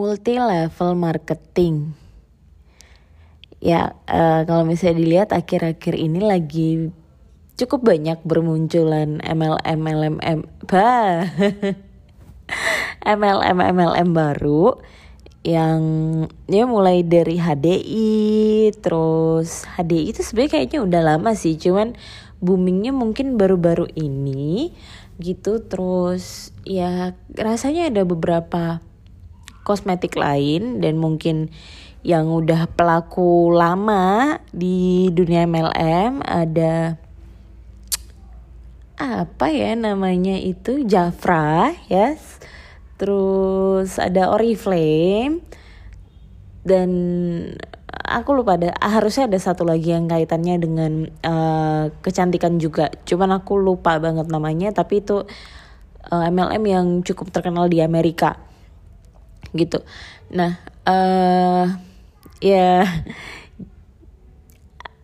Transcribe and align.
multi 0.00 0.40
level 0.40 0.96
marketing. 0.96 1.92
Ya, 3.60 3.92
uh, 4.08 4.48
kalau 4.48 4.64
misalnya 4.64 4.96
dilihat 4.96 5.28
akhir-akhir 5.36 5.92
ini 5.92 6.24
lagi 6.24 6.88
cukup 7.60 7.92
banyak 7.92 8.24
bermunculan 8.24 9.20
MLM 9.20 9.80
MLM 9.84 10.40
bah 10.64 11.28
MLM 13.20 13.58
MLM 13.60 14.08
baru 14.16 14.80
yang 15.44 15.80
ya 16.48 16.64
mulai 16.64 17.04
dari 17.04 17.36
HDI 17.36 18.72
terus 18.80 19.68
HDI 19.76 20.08
itu 20.08 20.24
sebenarnya 20.24 20.52
kayaknya 20.56 20.80
udah 20.80 21.02
lama 21.04 21.36
sih 21.36 21.60
cuman 21.60 22.00
boomingnya 22.40 22.96
mungkin 22.96 23.36
baru-baru 23.36 23.92
ini 23.92 24.72
gitu 25.20 25.60
terus 25.60 26.56
ya 26.64 27.12
rasanya 27.36 27.92
ada 27.92 28.08
beberapa 28.08 28.80
kosmetik 29.62 30.16
lain 30.16 30.80
dan 30.80 30.96
mungkin 30.96 31.52
yang 32.00 32.32
udah 32.32 32.64
pelaku 32.72 33.52
lama 33.52 34.40
di 34.56 35.12
dunia 35.12 35.44
MLM 35.44 36.24
ada 36.24 36.96
apa 39.00 39.48
ya 39.48 39.72
namanya 39.76 40.36
itu? 40.36 40.84
Jafra 40.84 41.72
yes. 41.88 42.40
Terus 43.00 43.96
ada 43.96 44.32
Oriflame. 44.32 45.40
Dan 46.60 46.90
aku 47.88 48.36
lupa 48.36 48.60
ada 48.60 48.76
harusnya 48.84 49.24
ada 49.24 49.40
satu 49.40 49.64
lagi 49.64 49.96
yang 49.96 50.04
kaitannya 50.04 50.60
dengan 50.60 50.92
uh, 51.24 51.88
kecantikan 52.04 52.60
juga. 52.60 52.92
Cuman 53.08 53.40
aku 53.40 53.56
lupa 53.56 53.96
banget 53.96 54.28
namanya 54.28 54.72
tapi 54.76 55.00
itu 55.00 55.24
uh, 56.12 56.24
eh, 56.24 56.28
MLM 56.28 56.64
yang 56.68 56.86
cukup 57.00 57.32
terkenal 57.32 57.72
di 57.72 57.80
Amerika 57.80 58.49
gitu 59.54 59.82
nah 60.30 60.58
uh, 60.86 61.66
ya 62.38 62.86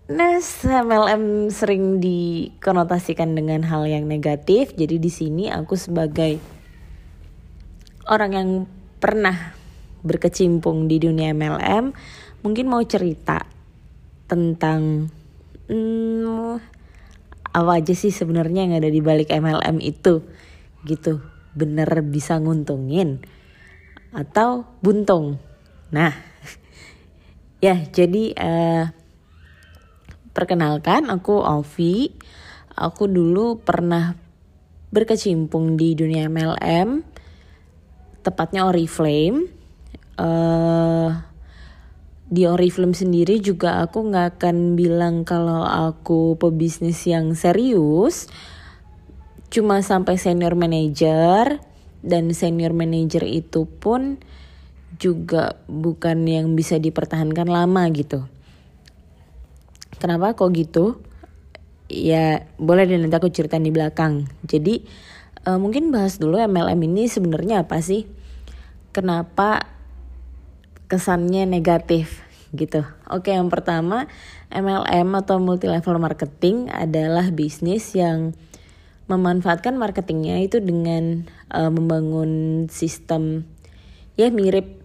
Nah, 0.06 0.38
MLM 0.38 1.50
sering 1.50 1.98
dikonotasikan 1.98 3.34
dengan 3.34 3.66
hal 3.66 3.90
yang 3.90 4.06
negatif. 4.06 4.70
Jadi 4.78 5.02
di 5.02 5.10
sini 5.10 5.50
aku 5.50 5.74
sebagai 5.74 6.38
orang 8.06 8.30
yang 8.30 8.50
pernah 9.02 9.58
berkecimpung 10.06 10.86
di 10.86 11.02
dunia 11.02 11.34
MLM, 11.34 11.90
mungkin 12.46 12.70
mau 12.70 12.78
cerita 12.86 13.50
tentang 14.30 15.10
hmm, 15.66 16.54
apa 17.50 17.72
aja 17.74 17.90
sih 17.98 18.14
sebenarnya 18.14 18.62
yang 18.62 18.78
ada 18.78 18.86
di 18.86 19.02
balik 19.02 19.34
MLM 19.34 19.82
itu, 19.82 20.22
gitu. 20.86 21.18
Bener 21.58 21.90
bisa 22.06 22.38
nguntungin 22.38 23.26
atau 24.16 24.64
buntung. 24.80 25.36
Nah, 25.92 26.16
ya 27.66 27.76
jadi 27.92 28.24
uh, 28.32 28.84
perkenalkan 30.32 31.12
aku 31.12 31.44
Ovi. 31.44 32.16
Aku 32.76 33.08
dulu 33.08 33.64
pernah 33.64 34.12
berkecimpung 34.92 35.80
di 35.80 35.96
dunia 35.96 36.28
MLM, 36.28 37.00
tepatnya 38.20 38.68
Oriflame. 38.68 39.48
Uh, 40.16 41.12
di 42.28 42.44
Oriflame 42.44 42.92
sendiri 42.92 43.40
juga 43.40 43.80
aku 43.80 44.12
nggak 44.12 44.36
akan 44.36 44.76
bilang 44.76 45.24
kalau 45.24 45.64
aku 45.64 46.36
pebisnis 46.36 47.00
yang 47.08 47.32
serius, 47.32 48.28
cuma 49.48 49.80
sampai 49.80 50.20
senior 50.20 50.52
manager 50.52 51.75
dan 52.06 52.30
senior 52.30 52.70
manager 52.70 53.26
itu 53.26 53.66
pun 53.66 54.22
juga 54.96 55.58
bukan 55.66 56.24
yang 56.24 56.54
bisa 56.54 56.78
dipertahankan 56.78 57.50
lama 57.50 57.82
gitu. 57.90 58.24
Kenapa 59.98 60.38
kok 60.38 60.54
gitu? 60.54 61.02
Ya 61.90 62.46
boleh 62.56 62.86
deh 62.86 62.96
nanti 62.96 63.16
aku 63.18 63.28
ceritain 63.34 63.66
di 63.66 63.74
belakang. 63.74 64.30
Jadi 64.46 64.86
uh, 65.44 65.58
mungkin 65.58 65.90
bahas 65.90 66.22
dulu 66.22 66.38
MLM 66.38 66.78
ini 66.86 67.10
sebenarnya 67.10 67.66
apa 67.66 67.82
sih? 67.82 68.06
Kenapa 68.94 69.66
kesannya 70.86 71.44
negatif 71.44 72.24
gitu? 72.54 72.86
Oke 73.10 73.34
yang 73.34 73.50
pertama 73.50 74.08
MLM 74.48 75.10
atau 75.18 75.42
multi 75.42 75.66
level 75.66 75.98
marketing 75.98 76.70
adalah 76.72 77.28
bisnis 77.34 77.92
yang 77.92 78.32
memanfaatkan 79.06 79.78
marketingnya 79.78 80.42
itu 80.42 80.58
dengan 80.58 81.30
uh, 81.52 81.70
membangun 81.70 82.64
sistem 82.70 83.46
ya 84.18 84.30
mirip. 84.30 84.80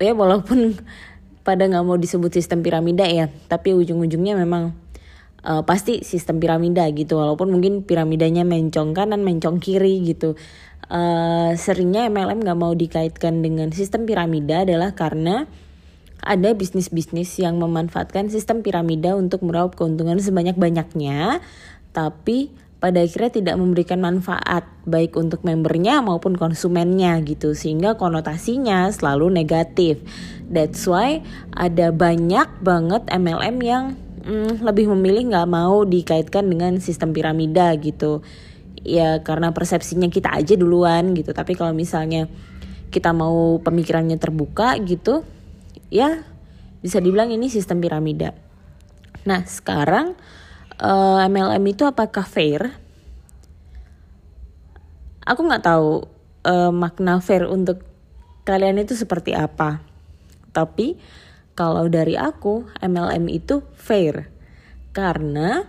Ya 0.00 0.12
walaupun 0.12 0.78
pada 1.46 1.68
nggak 1.68 1.84
mau 1.84 1.98
disebut 2.00 2.32
sistem 2.32 2.64
piramida 2.64 3.04
ya 3.04 3.28
tapi 3.52 3.76
ujung-ujungnya 3.76 4.32
memang 4.32 4.72
uh, 5.44 5.62
pasti 5.62 6.02
sistem 6.02 6.40
piramida 6.40 6.88
gitu. 6.90 7.20
Walaupun 7.20 7.52
mungkin 7.52 7.84
piramidanya 7.84 8.42
mencong 8.42 8.96
kanan 8.96 9.22
mencong 9.22 9.60
kiri 9.60 10.02
gitu. 10.04 10.34
Uh, 10.84 11.56
seringnya 11.56 12.12
MLM 12.12 12.44
nggak 12.44 12.58
mau 12.60 12.76
dikaitkan 12.76 13.40
dengan 13.40 13.72
sistem 13.72 14.04
piramida 14.04 14.68
adalah 14.68 14.92
karena 14.92 15.48
ada 16.24 16.56
bisnis-bisnis 16.56 17.36
yang 17.36 17.60
memanfaatkan 17.60 18.32
sistem 18.32 18.64
piramida 18.64 19.12
untuk 19.12 19.44
meraup 19.44 19.76
keuntungan 19.76 20.16
sebanyak-banyaknya 20.16 21.44
tapi 21.92 22.50
pada 22.82 23.00
akhirnya 23.00 23.32
tidak 23.32 23.56
memberikan 23.56 23.96
manfaat 24.02 24.68
baik 24.84 25.16
untuk 25.16 25.40
membernya 25.40 26.04
maupun 26.04 26.36
konsumennya 26.36 27.16
gitu 27.24 27.56
sehingga 27.56 27.96
konotasinya 27.96 28.92
selalu 28.92 29.32
negatif. 29.32 30.04
That's 30.44 30.84
why 30.84 31.24
ada 31.56 31.88
banyak 31.94 32.60
banget 32.60 33.08
MLM 33.08 33.56
yang 33.64 33.84
mm, 34.24 34.60
lebih 34.60 34.92
memilih 34.92 35.32
nggak 35.32 35.48
mau 35.48 35.88
dikaitkan 35.88 36.44
dengan 36.44 36.76
sistem 36.80 37.16
piramida 37.16 37.72
gitu. 37.80 38.20
Ya 38.84 39.24
karena 39.24 39.56
persepsinya 39.56 40.12
kita 40.12 40.36
aja 40.36 40.52
duluan 40.52 41.16
gitu. 41.16 41.32
Tapi 41.32 41.56
kalau 41.56 41.72
misalnya 41.72 42.28
kita 42.92 43.16
mau 43.16 43.58
pemikirannya 43.64 44.20
terbuka 44.20 44.76
gitu, 44.84 45.24
ya 45.88 46.20
bisa 46.84 47.00
dibilang 47.00 47.32
ini 47.32 47.48
sistem 47.48 47.80
piramida. 47.80 48.36
Nah 49.24 49.40
sekarang 49.48 50.20
uh, 50.80 51.20
eh, 51.22 51.28
MLM 51.30 51.64
itu 51.70 51.84
apakah 51.86 52.26
fair? 52.26 52.74
Aku 55.24 55.40
nggak 55.46 55.64
tahu 55.64 56.04
uh, 56.44 56.72
makna 56.72 57.20
fair 57.20 57.48
untuk 57.48 57.84
kalian 58.44 58.80
itu 58.82 58.92
seperti 58.92 59.32
apa. 59.32 59.80
Tapi 60.52 60.96
kalau 61.54 61.86
dari 61.88 62.18
aku 62.18 62.68
MLM 62.82 63.30
itu 63.30 63.62
fair 63.74 64.28
karena 64.94 65.66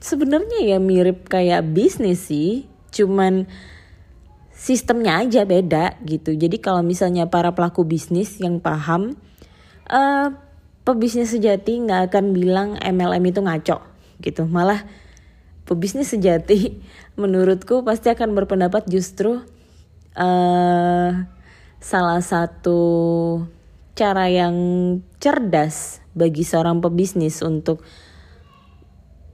sebenarnya 0.00 0.76
ya 0.76 0.78
mirip 0.82 1.30
kayak 1.30 1.72
bisnis 1.72 2.28
sih, 2.28 2.68
cuman 2.92 3.48
sistemnya 4.56 5.20
aja 5.24 5.44
beda 5.44 6.00
gitu. 6.04 6.32
Jadi 6.32 6.60
kalau 6.60 6.80
misalnya 6.80 7.28
para 7.28 7.52
pelaku 7.52 7.84
bisnis 7.84 8.36
yang 8.40 8.60
paham, 8.60 9.14
uh, 9.88 10.45
pebisnis 10.86 11.34
sejati 11.34 11.82
nggak 11.82 12.14
akan 12.14 12.30
bilang 12.30 12.78
MLM 12.78 13.24
itu 13.26 13.42
ngaco 13.42 13.82
gitu. 14.22 14.46
Malah 14.46 14.86
pebisnis 15.66 16.14
sejati 16.14 16.78
menurutku 17.20 17.82
pasti 17.82 18.08
akan 18.14 18.38
berpendapat 18.38 18.86
justru 18.86 19.42
uh, 20.14 21.10
salah 21.82 22.22
satu 22.22 22.80
cara 23.98 24.30
yang 24.30 24.54
cerdas 25.18 25.98
bagi 26.14 26.46
seorang 26.46 26.78
pebisnis 26.78 27.42
untuk 27.42 27.82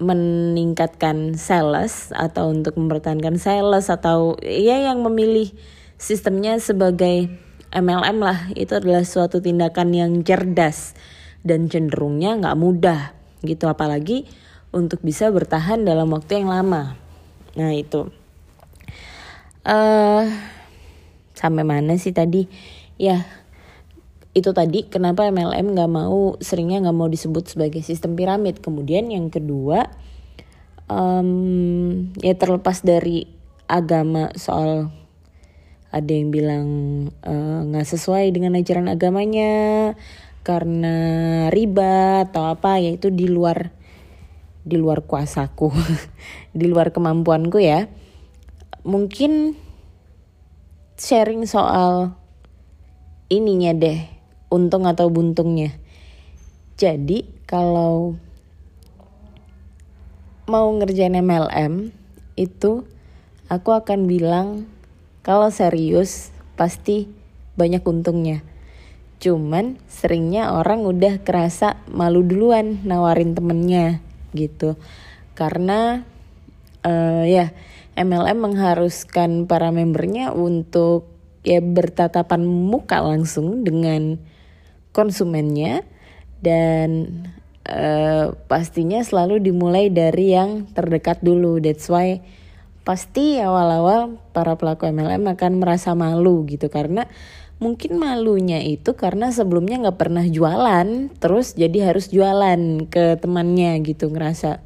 meningkatkan 0.03 1.39
sales 1.39 2.11
atau 2.11 2.51
untuk 2.51 2.75
mempertahankan 2.75 3.39
sales 3.39 3.87
atau 3.87 4.35
ya 4.43 4.83
yang 4.83 4.99
memilih 5.07 5.55
sistemnya 5.95 6.59
sebagai 6.59 7.31
MLM 7.71 8.19
lah. 8.19 8.51
Itu 8.59 8.83
adalah 8.83 9.07
suatu 9.07 9.39
tindakan 9.39 9.95
yang 9.95 10.13
cerdas 10.27 10.99
dan 11.43 11.67
cenderungnya 11.67 12.39
nggak 12.39 12.59
mudah 12.59 13.15
gitu 13.43 13.67
apalagi 13.67 14.27
untuk 14.73 15.05
bisa 15.05 15.29
bertahan 15.29 15.85
dalam 15.85 16.09
waktu 16.15 16.43
yang 16.43 16.49
lama. 16.49 16.97
Nah 17.59 17.71
itu. 17.77 18.09
Uh, 19.63 20.27
sampai 21.37 21.63
mana 21.63 21.95
sih 22.01 22.11
tadi? 22.11 22.49
Ya 22.97 23.27
itu 24.33 24.49
tadi 24.57 24.89
kenapa 24.89 25.29
MLM 25.29 25.77
nggak 25.77 25.93
mau 25.93 26.41
seringnya 26.41 26.89
nggak 26.89 26.97
mau 26.97 27.11
disebut 27.11 27.53
sebagai 27.53 27.85
sistem 27.85 28.17
piramid. 28.17 28.65
Kemudian 28.65 29.13
yang 29.13 29.29
kedua 29.29 29.93
um, 30.89 32.09
ya 32.19 32.33
terlepas 32.33 32.81
dari 32.81 33.29
agama 33.69 34.33
soal 34.41 34.89
ada 35.93 36.09
yang 36.09 36.33
bilang 36.33 36.69
eh, 37.21 37.61
nggak 37.69 37.85
uh, 37.85 37.91
sesuai 37.93 38.33
dengan 38.33 38.57
ajaran 38.57 38.89
agamanya 38.89 39.93
karena 40.43 40.95
riba 41.49 42.27
atau 42.27 42.51
apa 42.51 42.83
yaitu 42.83 43.11
di 43.11 43.31
luar 43.31 43.71
di 44.63 44.79
luar 44.79 45.07
kuasaku 45.07 45.71
di 46.59 46.67
luar 46.67 46.95
kemampuanku 46.95 47.59
ya 47.63 47.87
mungkin 48.83 49.55
sharing 50.99 51.47
soal 51.47 52.15
ininya 53.31 53.75
deh 53.75 54.03
untung 54.51 54.87
atau 54.87 55.11
buntungnya 55.11 55.75
jadi 56.79 57.23
kalau 57.47 58.19
mau 60.51 60.67
ngerjain 60.75 61.15
MLM 61.15 61.95
itu 62.35 62.83
aku 63.47 63.71
akan 63.71 64.11
bilang 64.11 64.67
kalau 65.23 65.55
serius 65.55 66.35
pasti 66.59 67.07
banyak 67.55 67.85
untungnya. 67.87 68.43
Cuman 69.23 69.79
seringnya 69.87 70.51
orang 70.51 70.83
udah 70.83 71.23
kerasa 71.23 71.79
malu 71.87 72.27
duluan 72.27 72.83
nawarin 72.83 73.39
temennya 73.39 74.03
gitu. 74.35 74.75
Karena 75.39 76.03
uh, 76.83 77.23
ya 77.23 77.55
MLM 77.95 78.51
mengharuskan 78.51 79.47
para 79.47 79.71
membernya 79.71 80.35
untuk 80.35 81.07
ya 81.47 81.63
bertatapan 81.63 82.43
muka 82.43 82.99
langsung 82.99 83.63
dengan 83.63 84.19
konsumennya 84.91 85.87
dan 86.43 87.23
uh, 87.71 88.35
pastinya 88.51 88.99
selalu 89.07 89.39
dimulai 89.39 89.87
dari 89.87 90.35
yang 90.35 90.67
terdekat 90.75 91.23
dulu. 91.23 91.63
That's 91.63 91.87
why 91.87 92.27
pasti 92.83 93.39
awal-awal 93.39 94.19
para 94.35 94.59
pelaku 94.59 94.91
MLM 94.91 95.23
akan 95.39 95.63
merasa 95.63 95.95
malu 95.95 96.43
gitu 96.51 96.67
karena 96.67 97.07
mungkin 97.63 97.95
malunya 97.95 98.59
itu 98.59 98.99
karena 98.99 99.31
sebelumnya 99.31 99.79
nggak 99.87 99.99
pernah 100.03 100.27
jualan 100.27 101.15
terus 101.23 101.55
jadi 101.55 101.95
harus 101.95 102.11
jualan 102.11 102.91
ke 102.91 103.23
temannya 103.23 103.79
gitu 103.87 104.11
ngerasa 104.11 104.59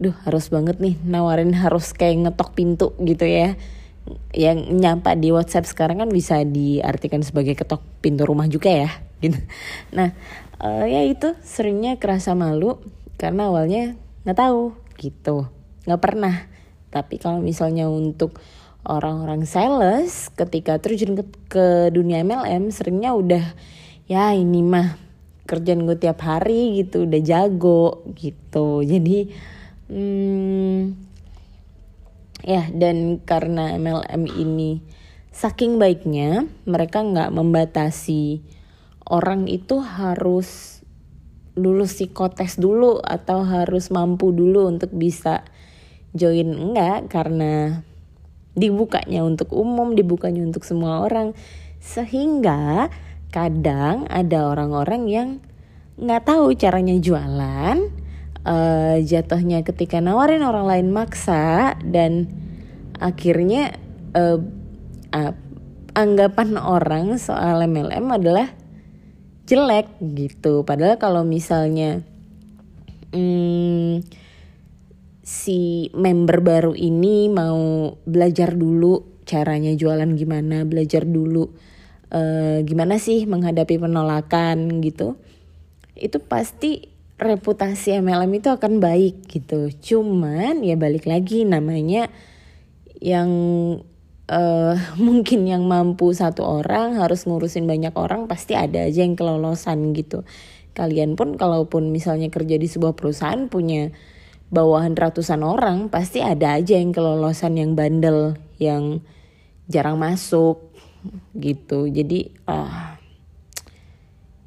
duh 0.00 0.16
harus 0.28 0.52
banget 0.52 0.76
nih 0.80 1.00
nawarin 1.04 1.56
harus 1.56 1.96
kayak 1.96 2.28
ngetok 2.28 2.52
pintu 2.52 2.92
gitu 3.00 3.24
ya. 3.24 3.56
Yang 4.32 4.58
nyampa 4.74 5.12
di 5.12 5.28
WhatsApp 5.30 5.68
sekarang 5.68 6.02
kan 6.02 6.10
bisa 6.10 6.40
diartikan 6.42 7.20
sebagai 7.20 7.52
ketok 7.52 7.84
pintu 8.00 8.24
rumah 8.24 8.48
juga 8.48 8.72
ya 8.72 8.90
gitu. 9.20 9.36
Nah 9.96 10.16
uh, 10.60 10.84
ya 10.88 11.04
itu 11.04 11.36
seringnya 11.44 12.00
kerasa 12.00 12.32
malu 12.32 12.80
karena 13.20 13.52
awalnya 13.52 13.96
nggak 14.24 14.38
tahu 14.40 14.76
gitu 14.96 15.48
nggak 15.84 16.00
pernah. 16.00 16.48
Tapi 16.90 17.20
kalau 17.22 17.44
misalnya 17.44 17.86
untuk 17.86 18.40
orang-orang 18.84 19.44
sales 19.44 20.32
ketika 20.32 20.80
terjun 20.80 21.18
ke, 21.20 21.24
ke 21.52 21.66
dunia 21.92 22.24
MLM 22.24 22.72
seringnya 22.72 23.12
udah 23.12 23.44
ya 24.08 24.32
ini 24.32 24.64
mah 24.64 24.96
kerjaan 25.44 25.82
gue 25.82 25.98
tiap 25.98 26.22
hari 26.22 26.78
gitu 26.78 27.10
udah 27.10 27.20
jago 27.26 28.06
gitu. 28.14 28.86
Jadi 28.86 29.34
hmm, 29.90 30.94
ya 32.46 32.70
dan 32.70 33.18
karena 33.26 33.74
MLM 33.74 34.22
ini 34.30 34.80
saking 35.34 35.82
baiknya 35.82 36.46
mereka 36.64 37.02
nggak 37.02 37.34
membatasi 37.34 38.40
orang 39.10 39.50
itu 39.50 39.82
harus 39.82 40.80
lulus 41.58 41.98
psikotes 41.98 42.56
dulu 42.56 43.02
atau 43.02 43.42
harus 43.42 43.90
mampu 43.90 44.30
dulu 44.30 44.70
untuk 44.70 44.94
bisa 44.94 45.42
join. 46.14 46.54
Enggak 46.54 47.10
karena 47.10 47.82
dibukanya 48.54 49.22
untuk 49.22 49.54
umum, 49.54 49.94
dibukanya 49.94 50.42
untuk 50.42 50.66
semua 50.66 51.04
orang. 51.04 51.32
Sehingga 51.80 52.90
kadang 53.30 54.10
ada 54.10 54.50
orang-orang 54.50 55.02
yang 55.06 55.28
nggak 56.00 56.24
tahu 56.26 56.56
caranya 56.56 56.96
jualan, 56.98 57.78
uh, 58.44 58.96
jatuhnya 59.00 59.62
ketika 59.62 60.00
nawarin 60.00 60.42
orang 60.42 60.66
lain 60.66 60.88
maksa 60.90 61.76
dan 61.84 62.26
akhirnya 63.00 63.76
uh, 64.16 64.40
uh, 65.12 65.32
anggapan 65.94 66.56
orang 66.56 67.18
soal 67.18 67.60
MLM 67.64 68.06
adalah 68.10 68.48
jelek 69.50 69.90
gitu. 70.00 70.62
Padahal 70.62 70.96
kalau 70.96 71.26
misalnya 71.26 72.06
hmm, 73.10 74.06
si 75.30 75.86
member 75.94 76.42
baru 76.42 76.74
ini 76.74 77.30
mau 77.30 77.94
belajar 78.02 78.58
dulu 78.58 79.22
caranya 79.22 79.70
jualan 79.78 80.18
gimana, 80.18 80.66
belajar 80.66 81.06
dulu 81.06 81.54
uh, 82.10 82.58
gimana 82.66 82.98
sih 82.98 83.30
menghadapi 83.30 83.78
penolakan 83.78 84.82
gitu. 84.82 85.22
Itu 85.94 86.18
pasti 86.18 86.90
reputasi 87.14 88.02
MLM 88.02 88.42
itu 88.42 88.50
akan 88.50 88.82
baik 88.82 89.30
gitu. 89.30 89.70
Cuman 89.70 90.66
ya 90.66 90.74
balik 90.74 91.06
lagi 91.06 91.46
namanya 91.46 92.10
yang 92.98 93.30
uh, 94.26 94.74
mungkin 95.06 95.46
yang 95.46 95.62
mampu 95.62 96.10
satu 96.10 96.42
orang 96.42 96.98
harus 96.98 97.22
ngurusin 97.22 97.70
banyak 97.70 97.94
orang 97.94 98.26
pasti 98.26 98.58
ada 98.58 98.82
aja 98.82 99.06
yang 99.06 99.14
kelolosan 99.14 99.94
gitu. 99.94 100.26
Kalian 100.74 101.14
pun 101.14 101.38
kalaupun 101.38 101.94
misalnya 101.94 102.34
kerja 102.34 102.58
di 102.58 102.66
sebuah 102.66 102.98
perusahaan 102.98 103.46
punya 103.46 103.94
bawahan 104.50 104.98
ratusan 104.98 105.46
orang 105.46 105.86
pasti 105.88 106.20
ada 106.20 106.58
aja 106.58 106.74
yang 106.74 106.90
kelolosan 106.90 107.54
yang 107.56 107.78
bandel 107.78 108.34
yang 108.58 109.02
jarang 109.70 109.96
masuk 109.96 110.74
gitu. 111.38 111.86
Jadi 111.86 112.34
uh, 112.50 112.98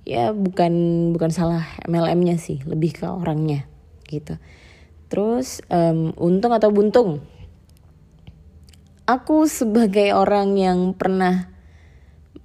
ya 0.04 0.36
bukan 0.36 0.74
bukan 1.16 1.32
salah 1.32 1.64
MLM-nya 1.88 2.36
sih 2.36 2.60
lebih 2.68 3.00
ke 3.00 3.08
orangnya 3.08 3.66
gitu. 4.12 4.36
Terus 5.08 5.64
um, 5.72 6.12
untung 6.20 6.52
atau 6.52 6.70
buntung 6.70 7.24
aku 9.04 9.52
sebagai 9.52 10.16
orang 10.16 10.56
yang 10.56 10.96
pernah 10.96 11.52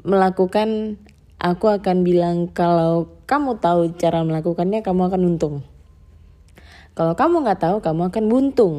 melakukan 0.03 0.99
aku 1.39 1.71
akan 1.71 2.03
bilang 2.03 2.51
kalau 2.51 3.23
kamu 3.31 3.63
tahu 3.63 3.95
cara 3.95 4.27
melakukannya 4.27 4.83
kamu 4.83 5.11
akan 5.11 5.23
untung 5.23 5.57
kalau 6.99 7.15
kamu 7.15 7.47
nggak 7.47 7.63
tahu, 7.63 7.77
kamu 7.79 8.11
akan 8.11 8.25
buntung. 8.27 8.77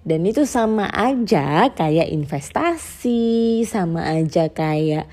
Dan 0.00 0.24
itu 0.24 0.48
sama 0.48 0.88
aja 0.88 1.68
kayak 1.76 2.08
investasi, 2.08 3.60
sama 3.68 4.00
aja 4.16 4.48
kayak 4.48 5.04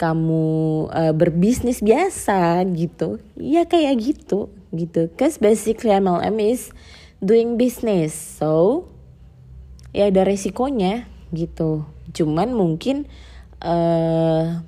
kamu 0.00 0.44
uh, 0.88 1.12
berbisnis 1.12 1.84
biasa 1.84 2.64
gitu. 2.72 3.20
Ya 3.36 3.68
kayak 3.68 4.00
gitu, 4.00 4.48
gitu. 4.72 5.12
Cause 5.12 5.36
basically 5.36 5.92
MLM 5.92 6.40
is 6.40 6.72
doing 7.20 7.60
business. 7.60 8.16
So, 8.16 8.88
ya 9.92 10.08
ada 10.08 10.24
resikonya 10.24 11.04
gitu. 11.36 11.84
Cuman 12.16 12.56
mungkin 12.56 13.12
uh, 13.60 14.64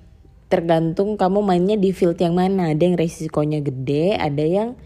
tergantung 0.53 1.17
kamu 1.17 1.41
mainnya 1.41 1.81
di 1.81 1.97
field 1.97 2.21
yang 2.21 2.37
mana. 2.37 2.77
Ada 2.77 2.93
yang 2.93 2.97
resikonya 3.01 3.65
gede, 3.65 4.21
ada 4.21 4.45
yang 4.45 4.77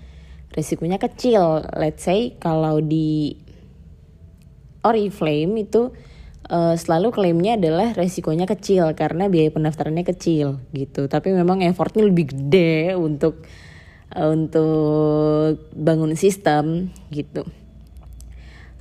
resikonya 0.54 0.98
kecil. 0.98 1.66
Let's 1.74 2.04
say 2.06 2.34
kalau 2.38 2.82
di 2.82 3.38
Oriflame 4.80 5.68
itu 5.68 5.92
uh, 6.48 6.74
selalu 6.74 7.12
klaimnya 7.12 7.60
adalah 7.60 7.92
resikonya 7.94 8.48
kecil 8.48 8.92
karena 8.96 9.28
biaya 9.28 9.52
pendaftarannya 9.52 10.04
kecil 10.04 10.58
gitu. 10.74 11.06
Tapi 11.06 11.32
memang 11.36 11.62
effortnya 11.62 12.04
lebih 12.08 12.32
gede 12.32 12.96
untuk 12.96 13.44
uh, 14.16 14.28
untuk 14.32 15.60
bangun 15.76 16.16
sistem 16.18 16.90
gitu. 17.14 17.46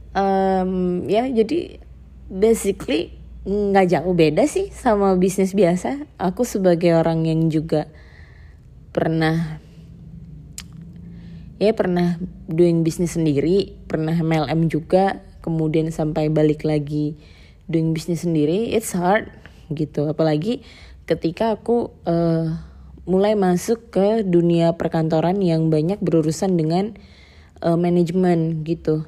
Um, 0.10 1.06
ya 1.06 1.30
jadi 1.30 1.78
basically 2.34 3.14
nggak 3.46 3.94
jauh 3.94 4.14
beda 4.18 4.50
sih 4.50 4.74
sama 4.74 5.14
bisnis 5.16 5.54
biasa. 5.54 6.10
Aku 6.18 6.44
sebagai 6.44 6.98
orang 6.98 7.28
yang 7.30 7.48
juga 7.54 7.88
pernah 8.90 9.62
ya 11.60 11.76
pernah 11.76 12.16
doing 12.48 12.82
bisnis 12.88 13.20
sendiri 13.20 13.76
pernah 13.86 14.16
MLM 14.16 14.72
juga 14.72 15.20
kemudian 15.44 15.92
sampai 15.92 16.32
balik 16.32 16.64
lagi 16.68 17.20
doing 17.70 17.94
bisnis 17.94 18.26
sendiri. 18.26 18.74
It's 18.74 18.92
hard 18.98 19.30
gitu. 19.72 20.10
Apalagi 20.10 20.66
ketika 21.06 21.54
aku 21.54 21.94
uh, 22.10 22.58
mulai 23.10 23.34
masuk 23.34 23.90
ke 23.94 24.22
dunia 24.26 24.78
perkantoran 24.78 25.42
yang 25.42 25.70
banyak 25.74 26.02
berurusan 26.02 26.58
dengan 26.58 26.98
uh, 27.62 27.78
manajemen 27.78 28.66
gitu. 28.66 29.06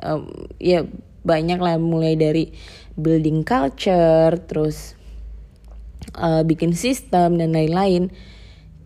Um, 0.00 0.48
ya 0.56 0.88
banyak 1.22 1.60
lah 1.60 1.76
mulai 1.78 2.16
dari 2.16 2.50
building 2.96 3.44
culture 3.44 4.34
terus 4.48 4.98
uh, 6.16 6.42
bikin 6.42 6.72
sistem 6.72 7.36
dan 7.38 7.52
lain-lain 7.54 8.10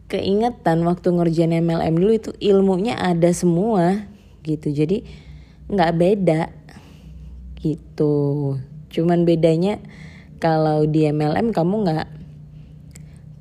keingetan 0.07 0.87
waktu 0.87 1.11
ngerjain 1.11 1.51
MLM 1.51 1.95
dulu 1.99 2.13
itu 2.15 2.31
ilmunya 2.39 2.95
ada 2.99 3.31
semua 3.35 4.07
gitu. 4.47 4.71
Jadi 4.71 5.03
nggak 5.67 5.93
beda 5.99 6.43
gitu. 7.59 8.15
Cuman 8.91 9.27
bedanya 9.27 9.83
kalau 10.39 10.87
di 10.87 11.11
MLM 11.11 11.51
kamu 11.51 11.75
nggak 11.87 12.09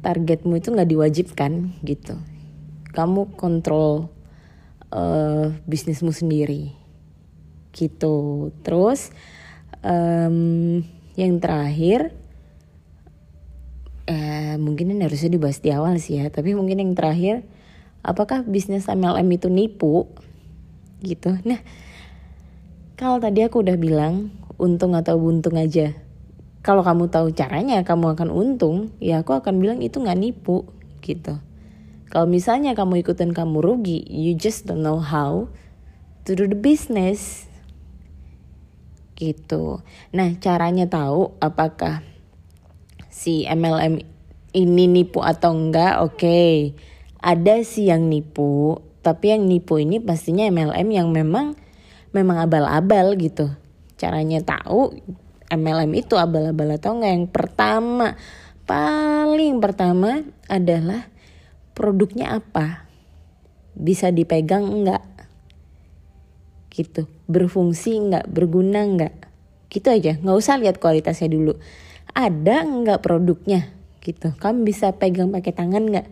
targetmu 0.02 0.58
itu 0.58 0.74
nggak 0.74 0.90
diwajibkan 0.90 1.52
gitu. 1.86 2.18
Kamu 2.94 3.38
kontrol 3.38 4.10
uh, 4.90 5.54
bisnismu 5.70 6.10
sendiri 6.10 6.74
gitu. 7.76 8.50
Terus 8.66 9.14
um, 9.86 10.82
yang 11.14 11.38
terakhir 11.38 12.16
mungkin 14.58 14.92
ini 14.94 15.06
harusnya 15.06 15.32
dibahas 15.32 15.60
di 15.64 15.72
awal 15.72 15.98
sih 16.00 16.20
ya 16.20 16.28
tapi 16.30 16.56
mungkin 16.58 16.82
yang 16.82 16.94
terakhir 16.98 17.46
apakah 18.06 18.46
bisnis 18.46 18.86
MLM 18.86 19.26
itu 19.34 19.50
nipu? 19.50 20.06
Gitu. 21.02 21.42
Nah 21.42 21.60
kalau 22.96 23.18
tadi 23.18 23.42
aku 23.42 23.66
udah 23.66 23.76
bilang 23.76 24.30
untung 24.62 24.94
atau 24.94 25.18
buntung 25.18 25.58
aja. 25.58 25.98
Kalau 26.62 26.82
kamu 26.82 27.10
tahu 27.10 27.34
caranya 27.34 27.82
kamu 27.82 28.16
akan 28.18 28.30
untung. 28.30 28.94
Ya 29.02 29.26
aku 29.26 29.34
akan 29.34 29.58
bilang 29.58 29.80
itu 29.82 29.98
nggak 29.98 30.18
nipu 30.18 30.70
gitu. 31.02 31.42
Kalau 32.10 32.30
misalnya 32.30 32.78
kamu 32.78 33.02
ikutin 33.04 33.34
kamu 33.34 33.60
rugi 33.60 34.06
you 34.08 34.38
just 34.38 34.70
don't 34.70 34.86
know 34.86 35.02
how 35.02 35.50
to 36.24 36.38
do 36.38 36.46
the 36.46 36.58
business. 36.58 37.50
Gitu. 39.18 39.82
Nah 40.14 40.30
caranya 40.40 40.86
tahu 40.88 41.36
apakah 41.42 42.06
si 43.10 43.46
MLM 43.50 44.15
ini 44.56 44.88
nipu 44.88 45.20
atau 45.20 45.52
enggak 45.52 46.00
oke. 46.00 46.16
Okay. 46.16 46.56
ada 47.20 47.60
sih 47.66 47.90
yang 47.90 48.08
nipu 48.08 48.80
tapi 49.04 49.36
yang 49.36 49.46
nipu 49.46 49.78
ini 49.78 50.02
pastinya 50.02 50.50
MLM 50.50 50.88
yang 50.90 51.14
memang 51.14 51.54
memang 52.16 52.42
abal-abal 52.42 53.14
gitu. 53.20 53.52
Caranya 54.00 54.42
tahu 54.42 54.98
MLM 55.52 55.92
itu 55.94 56.18
abal-abal 56.18 56.74
atau 56.80 56.98
enggak. 56.98 57.12
Yang 57.14 57.28
pertama 57.30 58.08
paling 58.66 59.62
pertama 59.62 60.26
adalah 60.50 61.06
produknya 61.78 62.40
apa? 62.40 62.90
Bisa 63.78 64.10
dipegang 64.10 64.66
enggak? 64.66 65.06
Gitu. 66.74 67.06
Berfungsi 67.30 68.02
enggak? 68.02 68.26
Berguna 68.26 68.82
enggak? 68.82 69.14
Gitu 69.70 69.92
aja. 69.92 70.18
Nggak 70.18 70.38
usah 70.40 70.58
lihat 70.58 70.82
kualitasnya 70.82 71.30
dulu. 71.30 71.54
Ada 72.16 72.66
enggak 72.66 73.06
produknya 73.06 73.76
gitu. 74.06 74.38
Kamu 74.38 74.62
bisa 74.62 74.94
pegang 74.94 75.34
pakai 75.34 75.52
tangan 75.58 75.84
enggak 75.90 76.08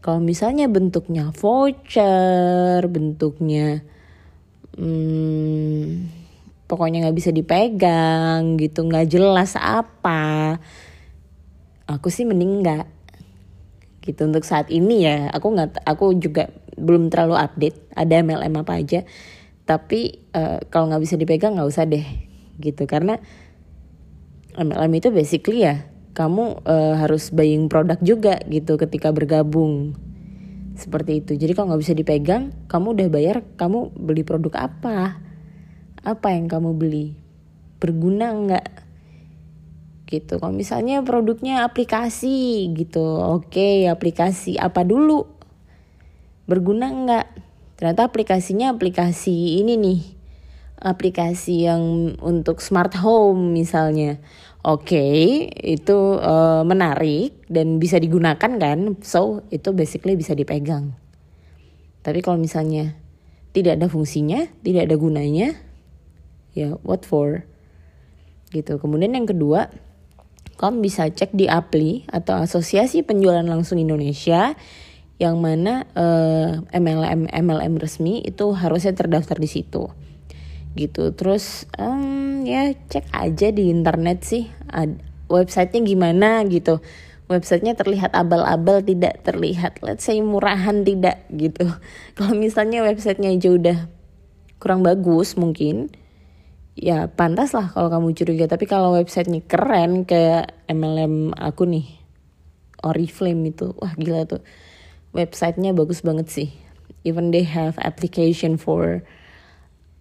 kalau 0.00 0.16
misalnya 0.16 0.64
bentuknya 0.64 1.28
voucher 1.36 2.80
bentuknya 2.88 3.84
hmm, 4.80 6.08
pokoknya 6.64 7.04
nggak 7.04 7.18
bisa 7.20 7.30
dipegang 7.36 8.56
gitu 8.56 8.88
nggak 8.88 9.12
jelas 9.12 9.60
apa 9.60 10.56
aku 11.84 12.08
sih 12.08 12.24
mending 12.24 12.64
nggak. 12.64 12.86
Gitu 14.00 14.24
untuk 14.24 14.48
saat 14.48 14.72
ini 14.72 15.04
ya 15.04 15.28
aku 15.28 15.52
nggak 15.52 15.84
aku 15.84 16.16
juga 16.16 16.48
belum 16.80 17.12
terlalu 17.12 17.36
update 17.36 17.92
ada 17.92 18.24
MLM 18.24 18.64
apa 18.64 18.80
aja. 18.80 19.04
Tapi 19.68 20.32
uh, 20.32 20.64
kalau 20.72 20.88
nggak 20.88 21.02
bisa 21.04 21.20
dipegang 21.20 21.60
nggak 21.60 21.68
usah 21.68 21.84
deh 21.84 22.06
gitu. 22.56 22.88
Karena 22.88 23.20
MLM 24.56 24.92
itu 24.96 25.12
basically 25.12 25.68
ya 25.68 25.84
kamu 26.20 26.60
uh, 26.68 27.00
harus 27.00 27.32
buying 27.32 27.72
produk 27.72 27.96
juga 28.04 28.36
gitu 28.44 28.76
ketika 28.76 29.08
bergabung. 29.08 29.96
Seperti 30.76 31.24
itu. 31.24 31.32
Jadi 31.40 31.56
kalau 31.56 31.72
nggak 31.72 31.80
bisa 31.80 31.96
dipegang 31.96 32.52
kamu 32.68 32.92
udah 32.92 33.08
bayar 33.08 33.36
kamu 33.56 33.88
beli 33.96 34.20
produk 34.20 34.68
apa? 34.68 35.16
Apa 36.04 36.36
yang 36.36 36.44
kamu 36.52 36.76
beli? 36.76 37.16
Berguna 37.80 38.36
nggak? 38.36 38.68
Gitu. 40.12 40.36
Kalau 40.36 40.52
misalnya 40.52 41.00
produknya 41.00 41.64
aplikasi 41.64 42.68
gitu. 42.76 43.00
Oke 43.40 43.88
aplikasi 43.88 44.60
apa 44.60 44.84
dulu? 44.84 45.24
Berguna 46.44 46.92
nggak? 46.92 47.26
Ternyata 47.80 48.12
aplikasinya 48.12 48.76
aplikasi 48.76 49.64
ini 49.64 49.80
nih 49.80 50.19
aplikasi 50.80 51.68
yang 51.68 52.16
untuk 52.24 52.64
smart 52.64 52.96
home 52.96 53.52
misalnya. 53.52 54.18
Oke 54.60 54.92
okay, 54.92 55.20
itu 55.64 56.20
uh, 56.20 56.60
menarik 56.68 57.32
dan 57.48 57.80
bisa 57.80 57.96
digunakan 57.96 58.36
kan? 58.36 59.00
So 59.00 59.44
itu 59.48 59.72
basically 59.72 60.16
bisa 60.20 60.36
dipegang. 60.36 60.92
Tapi 62.04 62.20
kalau 62.20 62.36
misalnya 62.36 62.96
tidak 63.56 63.80
ada 63.80 63.88
fungsinya 63.88 64.48
tidak 64.60 64.88
ada 64.88 64.96
gunanya 65.00 65.56
ya 66.52 66.76
what 66.84 67.08
for? 67.08 67.44
Gitu. 68.52 68.76
Kemudian 68.76 69.16
yang 69.16 69.24
kedua 69.24 69.72
kamu 70.60 70.84
bisa 70.84 71.08
cek 71.08 71.32
di 71.32 71.48
Apli 71.48 72.04
atau 72.12 72.36
Asosiasi 72.36 73.00
Penjualan 73.00 73.46
Langsung 73.46 73.80
Indonesia 73.80 74.52
yang 75.16 75.40
mana 75.40 75.88
uh, 75.96 76.64
eh, 76.68 76.80
MLM 76.80 77.32
MLM 77.32 77.74
resmi 77.80 78.24
itu 78.24 78.52
harusnya 78.52 78.92
terdaftar 78.92 79.36
di 79.40 79.48
situ 79.48 79.88
gitu. 80.74 81.10
Terus 81.14 81.66
um, 81.78 82.42
ya 82.46 82.70
cek 82.74 83.10
aja 83.10 83.48
di 83.50 83.70
internet 83.70 84.22
sih 84.22 84.50
ad, 84.70 85.00
websitenya 85.26 85.86
gimana 85.86 86.42
gitu. 86.46 86.82
Websitenya 87.30 87.78
terlihat 87.78 88.10
abal-abal 88.18 88.82
tidak 88.82 89.22
terlihat 89.22 89.78
let's 89.86 90.02
say 90.02 90.18
murahan 90.18 90.82
tidak 90.82 91.22
gitu. 91.30 91.70
Kalau 92.18 92.34
misalnya 92.34 92.82
websitenya 92.82 93.34
aja 93.34 93.50
udah 93.54 93.78
kurang 94.60 94.84
bagus 94.84 95.40
mungkin 95.40 95.88
ya 96.76 97.08
pantas 97.08 97.56
lah 97.56 97.72
kalau 97.72 97.88
kamu 97.88 98.12
curiga. 98.16 98.44
Tapi 98.48 98.68
kalau 98.68 98.96
websitenya 98.96 99.44
keren 99.44 100.04
kayak 100.04 100.52
MLM 100.68 101.32
aku 101.36 101.64
nih 101.64 101.86
Oriflame 102.80 103.52
itu 103.52 103.76
wah 103.76 103.92
gila 103.96 104.24
tuh. 104.24 104.40
Websitenya 105.12 105.76
bagus 105.76 106.00
banget 106.00 106.32
sih. 106.32 106.48
Even 107.04 107.32
they 107.32 107.44
have 107.44 107.76
application 107.80 108.60
for 108.60 109.04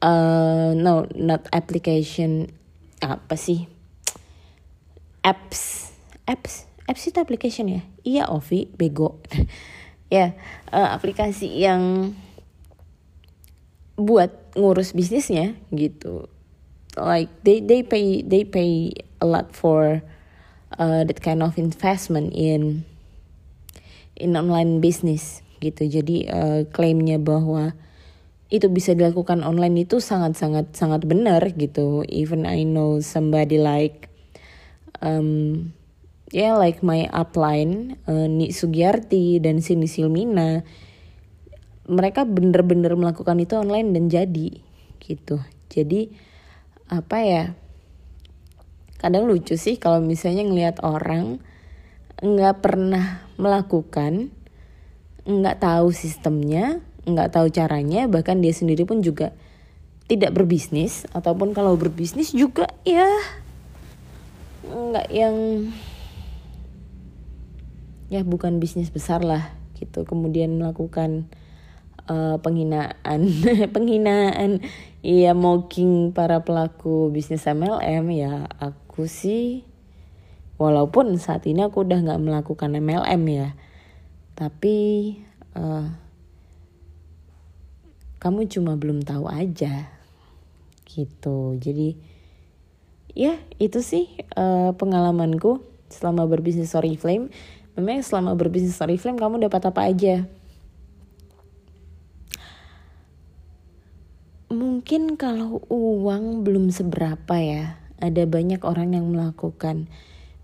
uh, 0.01 0.72
no 0.75 1.08
not 1.15 1.48
application. 1.51 2.51
Apa 3.00 3.39
sih? 3.39 3.68
Apps. 5.24 5.91
Apps? 6.27 6.68
Apps 6.89 7.03
itu 7.08 7.18
application 7.20 7.65
ya? 7.70 7.82
Iya 8.03 8.24
Ovi. 8.32 8.68
Bego. 8.70 9.20
Ya 10.10 10.18
yeah, 10.18 10.29
uh, 10.74 10.89
aplikasi 10.98 11.46
yang 11.62 12.18
buat 13.94 14.58
ngurus 14.58 14.98
bisnisnya 14.98 15.53
gitu. 15.70 16.25
Like 16.98 17.29
they 17.46 17.62
they 17.62 17.86
pay 17.86 18.25
they 18.25 18.41
pay 18.41 18.89
a 19.22 19.29
lot 19.29 19.53
for 19.53 20.01
uh, 20.82 21.06
that 21.06 21.22
kind 21.22 21.46
of 21.46 21.62
investment 21.62 22.34
in 22.34 22.89
in 24.18 24.34
online 24.34 24.82
business 24.82 25.46
gitu. 25.62 25.86
Jadi 25.86 26.25
uh, 26.25 26.65
klaimnya 26.74 27.22
bahwa 27.22 27.77
itu 28.50 28.65
bisa 28.65 28.98
dilakukan 28.98 29.46
online 29.46 29.86
itu 29.86 30.01
sangat 30.01 30.34
sangat 30.34 30.74
sangat 30.74 31.06
benar 31.06 31.53
gitu. 31.53 32.01
Even 32.10 32.50
I 32.50 32.65
know 32.65 32.98
somebody 32.98 33.62
like 33.62 34.10
um, 35.06 35.72
yeah 36.34 36.58
like 36.58 36.82
my 36.82 37.06
upline 37.13 38.01
uh, 38.10 38.25
Ni 38.25 38.50
Sugiyarti 38.50 39.38
dan 39.38 39.62
Cindy 39.62 39.86
Silmina 39.86 40.65
mereka 41.89 42.25
bener-bener 42.25 42.94
melakukan 42.94 43.38
itu 43.38 43.58
online 43.58 43.94
dan 43.94 44.10
jadi 44.10 44.50
gitu. 44.98 45.38
Jadi 45.70 46.10
apa 46.89 47.18
ya 47.22 47.44
kadang 48.98 49.29
lucu 49.29 49.62
sih 49.62 49.77
kalau 49.77 50.01
misalnya 50.01 50.41
ngelihat 50.41 50.82
orang 50.82 51.38
nggak 52.20 52.65
pernah 52.65 53.24
melakukan 53.38 54.34
nggak 55.24 55.62
tahu 55.62 55.94
sistemnya 55.94 56.82
nggak 57.08 57.32
tahu 57.32 57.48
caranya 57.51 58.08
bahkan 58.12 58.44
dia 58.44 58.51
sendiri 58.51 58.84
pun 58.84 59.00
juga 59.00 59.32
tidak 60.10 60.34
berbisnis 60.36 61.06
ataupun 61.13 61.53
kalau 61.53 61.77
berbisnis 61.77 62.34
juga 62.34 62.65
ya 62.82 63.08
nggak 64.65 65.08
yang 65.13 65.70
ya 68.10 68.25
bukan 68.25 68.58
bisnis 68.58 68.89
besar 68.89 69.22
lah 69.22 69.53
gitu. 69.77 70.03
Kemudian 70.03 70.58
melakukan 70.58 71.29
uh, 72.10 72.41
penghinaan 72.41 73.22
penghinaan 73.75 74.65
Iya 75.00 75.32
mocking 75.32 76.12
para 76.12 76.44
pelaku 76.44 77.08
bisnis 77.08 77.48
MLM 77.48 78.03
ya 78.12 78.51
aku 78.60 79.08
sih 79.08 79.63
walaupun 80.60 81.15
saat 81.15 81.48
ini 81.48 81.63
aku 81.63 81.88
udah 81.88 82.03
nggak 82.03 82.20
melakukan 82.20 82.75
MLM 82.75 83.24
ya. 83.32 83.56
Tapi 84.36 84.77
uh, 85.56 85.88
kamu 88.19 88.51
cuma 88.51 88.75
belum 88.75 89.01
tahu 89.03 89.31
aja 89.31 89.88
gitu. 90.85 91.55
Jadi 91.55 91.95
ya 93.15 93.39
itu 93.57 93.79
sih 93.79 94.05
uh, 94.35 94.75
pengalamanku 94.75 95.63
selama 95.89 96.29
berbisnis 96.29 96.77
Oriflame 96.77 97.33
memang 97.73 98.05
selama 98.05 98.38
berbisnis 98.38 98.77
Oriflame 98.83 99.17
kamu 99.17 99.47
dapat 99.47 99.61
apa 99.71 99.81
aja? 99.88 100.27
Mungkin 104.49 105.15
kalau 105.15 105.61
uang 105.69 106.41
belum 106.43 106.73
seberapa 106.73 107.38
ya 107.38 107.77
ada 108.01 108.23
banyak 108.25 108.63
orang 108.65 108.97
yang 108.97 109.05
melakukan 109.13 109.88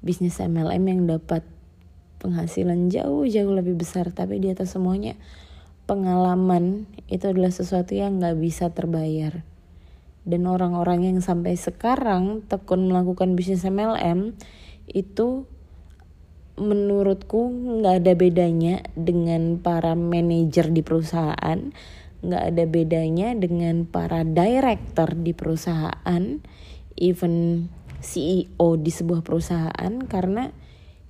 bisnis 0.06 0.38
MLM 0.38 0.84
yang 0.86 1.02
dapat 1.10 1.42
penghasilan 2.22 2.94
jauh-jauh 2.94 3.54
lebih 3.54 3.76
besar 3.76 4.14
tapi 4.14 4.38
di 4.38 4.54
atas 4.54 4.78
semuanya 4.78 5.18
pengalaman 5.86 6.90
itu 7.10 7.30
adalah 7.30 7.54
sesuatu 7.54 7.94
yang 7.94 8.22
nggak 8.22 8.38
bisa 8.42 8.74
terbayar. 8.74 9.46
Dan 10.26 10.50
orang-orang 10.50 11.06
yang 11.06 11.18
sampai 11.22 11.54
sekarang 11.54 12.42
tekun 12.50 12.90
melakukan 12.90 13.38
bisnis 13.38 13.62
MLM 13.62 14.34
itu 14.90 15.46
menurutku 16.56 17.52
nggak 17.82 17.96
ada 18.02 18.14
bedanya 18.16 18.76
dengan 18.96 19.60
para 19.60 19.94
manajer 19.94 20.72
di 20.72 20.82
perusahaan 20.82 21.60
nggak 22.26 22.44
ada 22.56 22.64
bedanya 22.66 23.36
dengan 23.36 23.84
para 23.86 24.24
director 24.24 25.14
di 25.14 25.36
perusahaan 25.36 26.24
even 26.96 27.68
CEO 28.00 28.80
di 28.80 28.92
sebuah 28.92 29.20
perusahaan 29.22 29.94
karena 30.08 30.50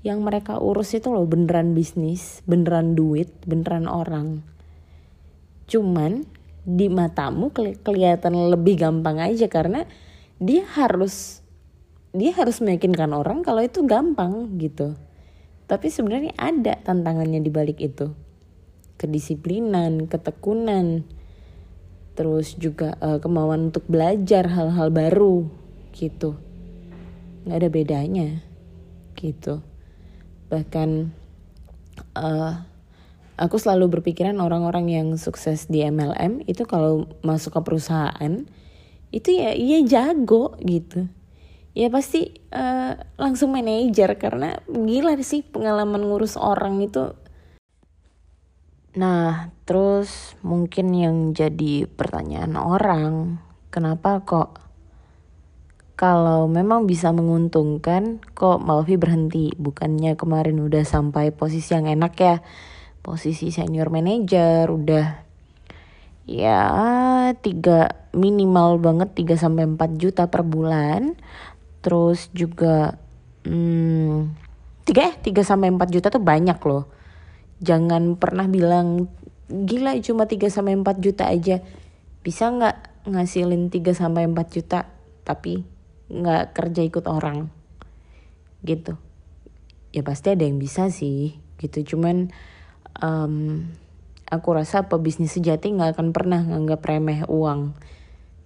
yang 0.01 0.25
mereka 0.25 0.57
urus 0.57 0.97
itu 0.97 1.13
loh 1.13 1.29
beneran 1.29 1.77
bisnis 1.77 2.41
beneran 2.49 2.97
duit 2.97 3.29
beneran 3.45 3.85
orang 3.85 4.41
cuman 5.65 6.25
di 6.65 6.89
matamu 6.89 7.53
keli 7.53 7.77
kelihatan 7.77 8.49
lebih 8.49 8.81
gampang 8.81 9.21
aja 9.21 9.45
karena 9.49 9.85
dia 10.41 10.65
harus 10.77 11.45
dia 12.15 12.31
harus 12.33 12.61
meyakinkan 12.61 13.13
orang 13.13 13.45
kalau 13.45 13.61
itu 13.61 13.85
gampang 13.85 14.57
gitu 14.57 14.97
tapi 15.65 15.89
sebenarnya 15.89 16.33
ada 16.37 16.77
tantangannya 16.85 17.41
di 17.41 17.49
balik 17.49 17.81
itu. 17.81 18.13
Kedisiplinan, 19.01 20.05
ketekunan, 20.05 21.03
terus 22.13 22.53
juga 22.55 22.95
uh, 23.01 23.17
kemauan 23.17 23.73
untuk 23.73 23.83
belajar 23.89 24.45
hal-hal 24.45 24.93
baru 24.93 25.49
gitu. 25.97 26.37
Nggak 27.43 27.57
ada 27.57 27.69
bedanya 27.69 28.29
gitu. 29.17 29.65
Bahkan 30.53 30.89
uh, 32.13 32.53
aku 33.35 33.59
selalu 33.59 33.99
berpikiran 33.99 34.39
orang-orang 34.39 34.87
yang 34.91 35.07
sukses 35.19 35.67
di 35.67 35.83
MLM 35.83 36.47
itu 36.47 36.63
kalau 36.63 37.11
masuk 37.19 37.59
ke 37.59 37.61
perusahaan 37.63 38.47
itu 39.11 39.29
ya 39.31 39.51
iya 39.55 39.79
jago 39.83 40.55
gitu. 40.63 41.07
Ya 41.75 41.91
pasti 41.91 42.31
uh, 42.55 42.95
langsung 43.19 43.51
manajer 43.51 44.15
karena 44.15 44.63
gila 44.67 45.19
sih 45.19 45.43
pengalaman 45.43 46.07
ngurus 46.07 46.39
orang 46.39 46.79
itu. 46.79 47.11
Nah 48.95 49.51
terus 49.67 50.39
mungkin 50.39 50.95
yang 50.95 51.15
jadi 51.35 51.83
pertanyaan 51.91 52.55
orang 52.55 53.43
kenapa 53.67 54.23
kok 54.23 54.63
kalau 55.99 56.47
memang 56.47 56.87
bisa 56.87 57.11
menguntungkan 57.11 58.23
kok 58.35 58.59
Malvi 58.63 58.95
berhenti? 58.95 59.51
Bukannya 59.55 60.15
kemarin 60.19 60.59
udah 60.63 60.83
sampai 60.83 61.31
posisi 61.35 61.75
yang 61.75 61.87
enak 61.87 62.13
ya 62.19 62.35
posisi 63.05 63.53
senior 63.53 63.93
manager 63.93 64.65
udah 64.73 65.07
ya 66.25 66.65
tiga 67.37 68.09
minimal 68.17 68.81
banget 68.81 69.13
3 69.13 69.37
sampai 69.37 69.69
4 69.69 70.01
juta 70.01 70.25
per 70.25 70.41
bulan. 70.41 71.13
Terus 71.85 72.33
juga 72.33 72.97
hmm, 73.45 74.33
tiga 74.89 75.13
eh 75.13 75.15
tiga 75.21 75.45
sampai 75.45 75.69
empat 75.69 75.93
juta 75.93 76.09
tuh 76.09 76.23
banyak 76.23 76.57
loh. 76.65 76.89
Jangan 77.61 78.17
pernah 78.17 78.49
bilang 78.49 79.05
gila 79.45 79.93
cuma 80.01 80.25
3 80.25 80.49
sampai 80.49 80.73
empat 80.73 80.97
juta 80.97 81.29
aja. 81.29 81.61
Bisa 82.25 82.49
nggak 82.49 83.05
ngasilin 83.05 83.69
3 83.69 83.93
sampai 83.93 84.25
empat 84.25 84.47
juta 84.49 84.89
tapi 85.21 85.61
nggak 86.09 86.57
kerja 86.57 86.81
ikut 86.81 87.05
orang? 87.05 87.53
Gitu. 88.65 88.97
Ya 89.93 90.01
pasti 90.01 90.33
ada 90.33 90.41
yang 90.41 90.57
bisa 90.57 90.89
sih 90.89 91.37
gitu. 91.61 91.95
Cuman 91.95 92.33
um, 93.01 93.65
aku 94.29 94.49
rasa 94.55 94.87
pebisnis 94.87 95.35
sejati 95.35 95.71
nggak 95.73 95.97
akan 95.97 96.09
pernah 96.11 96.41
nganggap 96.41 96.81
remeh 96.85 97.23
uang 97.29 97.77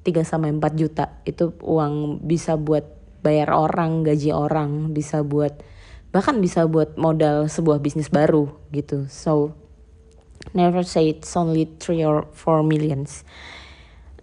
3 0.04 0.24
sampai 0.24 0.56
empat 0.56 0.74
juta 0.80 1.06
itu 1.28 1.52
uang 1.60 2.24
bisa 2.24 2.56
buat 2.56 3.00
bayar 3.20 3.52
orang, 3.52 4.08
gaji 4.08 4.32
orang, 4.32 4.96
bisa 4.96 5.22
buat 5.24 5.60
bahkan 6.10 6.42
bisa 6.42 6.66
buat 6.66 6.98
modal 6.98 7.46
sebuah 7.46 7.84
bisnis 7.84 8.10
baru 8.10 8.50
gitu. 8.74 9.06
So 9.12 9.54
never 10.56 10.82
say 10.82 11.14
it's 11.14 11.30
only 11.38 11.70
three 11.78 12.02
or 12.02 12.26
four 12.34 12.66
millions. 12.66 13.28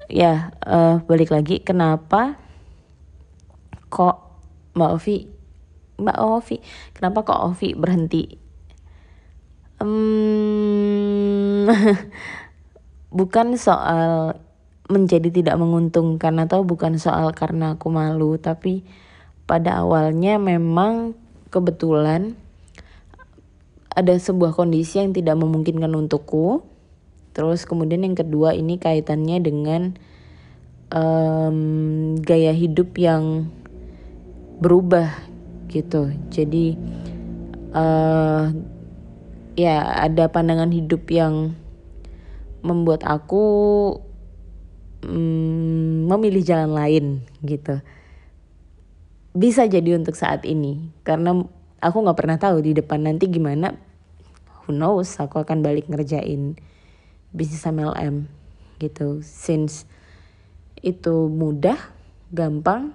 Ya, 0.07 0.55
uh, 0.63 1.03
balik 1.07 1.35
lagi 1.35 1.63
kenapa 1.63 2.39
kok 3.91 4.23
Mbak 4.75 4.91
Ovi 4.99 5.17
Mbak 5.97 6.19
Ovi, 6.21 6.57
kenapa 6.93 7.25
kok 7.25 7.41
Ovi 7.41 7.73
berhenti? 7.73 8.46
Um, 9.77 11.69
bukan 13.19 13.61
soal 13.61 14.41
menjadi 14.87 15.29
tidak 15.35 15.57
menguntungkan 15.59 16.39
atau 16.39 16.63
bukan 16.63 16.97
soal 16.97 17.35
karena 17.35 17.75
aku 17.75 17.91
malu 17.91 18.39
tapi 18.39 18.87
pada 19.47 19.83
awalnya 19.83 20.39
memang 20.39 21.19
kebetulan 21.51 22.39
ada 23.97 24.13
sebuah 24.13 24.53
kondisi 24.53 25.01
yang 25.01 25.17
tidak 25.17 25.41
memungkinkan 25.41 25.89
untukku. 25.97 26.61
Terus 27.33 27.65
kemudian 27.65 28.05
yang 28.05 28.13
kedua 28.13 28.53
ini 28.53 28.77
kaitannya 28.77 29.41
dengan 29.41 29.97
um, 30.93 31.59
gaya 32.21 32.53
hidup 32.53 32.93
yang 33.01 33.49
berubah 34.61 35.09
gitu. 35.73 36.13
Jadi 36.29 36.77
uh, 37.73 38.53
ya 39.57 40.05
ada 40.05 40.29
pandangan 40.29 40.69
hidup 40.69 41.09
yang 41.09 41.57
membuat 42.61 43.03
aku 43.09 43.45
mm, 45.01 46.07
memilih 46.13 46.45
jalan 46.45 46.73
lain 46.77 47.05
gitu. 47.41 47.81
Bisa 49.37 49.69
jadi 49.69 49.97
untuk 49.97 50.17
saat 50.17 50.45
ini 50.45 50.93
karena 51.05 51.45
aku 51.81 51.97
nggak 52.05 52.19
pernah 52.19 52.39
tahu 52.41 52.61
di 52.61 52.77
depan 52.77 53.05
nanti 53.09 53.29
gimana. 53.33 53.77
Who 54.65 54.77
knows 54.77 55.17
aku 55.17 55.41
akan 55.41 55.65
balik 55.65 55.89
ngerjain 55.89 56.61
bisnis 57.33 57.65
MLM 57.65 58.29
gitu. 58.77 59.25
Since 59.25 59.89
itu 60.85 61.33
mudah 61.33 61.81
gampang 62.33 62.93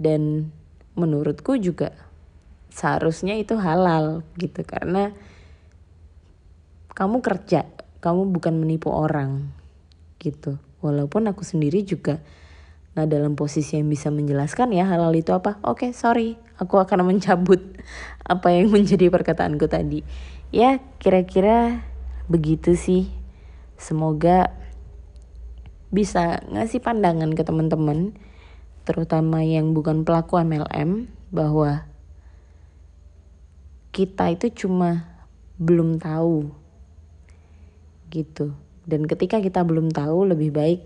dan 0.00 0.52
menurutku 0.96 1.56
juga 1.60 1.92
seharusnya 2.72 3.36
itu 3.36 3.56
halal 3.58 4.24
gitu. 4.36 4.64
Karena 4.64 5.12
kamu 6.92 7.24
kerja 7.24 7.68
kamu 8.02 8.32
bukan 8.34 8.54
menipu 8.58 8.92
orang 8.92 9.52
gitu 10.18 10.58
Walaupun 10.82 11.30
aku 11.30 11.46
sendiri 11.46 11.86
juga 11.86 12.18
nggak 12.92 13.08
dalam 13.08 13.32
posisi 13.38 13.78
yang 13.78 13.88
bisa 13.88 14.10
menjelaskan 14.10 14.74
ya 14.74 14.84
halal 14.84 15.14
itu 15.14 15.30
apa. 15.32 15.56
Oke, 15.62 15.88
okay, 15.88 15.90
sorry, 15.94 16.36
aku 16.58 16.76
akan 16.82 17.06
mencabut 17.14 17.62
apa 18.26 18.50
yang 18.50 18.68
menjadi 18.68 19.08
perkataanku 19.08 19.70
tadi. 19.70 20.02
Ya, 20.50 20.82
kira-kira 20.98 21.86
begitu 22.26 22.74
sih. 22.74 23.08
Semoga 23.78 24.52
bisa 25.94 26.42
ngasih 26.50 26.82
pandangan 26.82 27.30
ke 27.32 27.46
teman-teman, 27.46 28.18
terutama 28.82 29.46
yang 29.46 29.72
bukan 29.72 30.02
pelaku 30.02 30.42
MLM, 30.42 31.08
bahwa 31.30 31.86
kita 33.94 34.34
itu 34.34 34.66
cuma 34.66 35.08
belum 35.62 36.00
tahu 36.02 36.61
gitu. 38.12 38.52
Dan 38.84 39.08
ketika 39.08 39.40
kita 39.40 39.64
belum 39.64 39.88
tahu 39.88 40.28
lebih 40.28 40.52
baik 40.52 40.80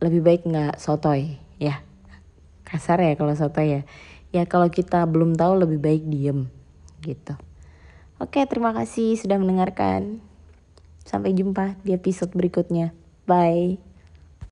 lebih 0.00 0.20
baik 0.24 0.42
nggak 0.48 0.80
sotoy 0.80 1.38
ya. 1.60 1.84
Kasar 2.66 2.98
ya 3.04 3.14
kalau 3.14 3.36
sotoy 3.36 3.80
ya. 3.80 3.82
Ya 4.34 4.42
kalau 4.48 4.66
kita 4.72 5.06
belum 5.06 5.38
tahu 5.38 5.62
lebih 5.62 5.78
baik 5.78 6.02
diem 6.10 6.50
gitu. 7.04 7.38
Oke 8.18 8.42
terima 8.50 8.74
kasih 8.74 9.14
sudah 9.14 9.38
mendengarkan. 9.38 10.18
Sampai 11.04 11.36
jumpa 11.36 11.78
di 11.86 11.94
episode 11.94 12.32
berikutnya. 12.34 12.96
Bye 13.28 13.89